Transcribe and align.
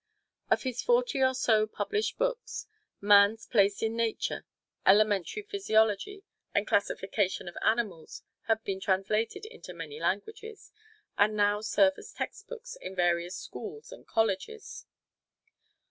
Of 0.49 0.63
his 0.63 0.81
forty 0.81 1.21
or 1.21 1.35
so 1.35 1.67
published 1.67 2.17
books, 2.17 2.65
"Man's 3.01 3.45
Place 3.45 3.83
in 3.83 3.95
Nature," 3.95 4.47
"Elementary 4.83 5.43
Physiology" 5.43 6.23
and 6.55 6.65
"Classification 6.65 7.47
of 7.47 7.55
Animals" 7.63 8.23
have 8.47 8.63
been 8.63 8.79
translated 8.79 9.45
into 9.45 9.75
many 9.75 9.99
languages, 9.99 10.71
and 11.19 11.35
now 11.35 11.61
serve 11.61 11.99
as 11.99 12.13
textbooks 12.13 12.75
in 12.81 12.95
various 12.95 13.37
schools 13.37 13.91
and 13.91 14.07
colleges. 14.07 14.87